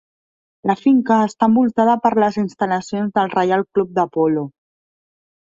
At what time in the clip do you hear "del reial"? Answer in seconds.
3.19-3.67